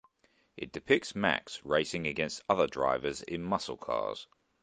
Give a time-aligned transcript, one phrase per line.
[0.57, 4.25] It depicts Max racing against other drivers in muscle cars.